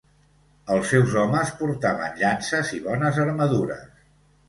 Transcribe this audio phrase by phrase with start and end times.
[0.75, 3.91] Els seus homes portaven llances i bones armadures.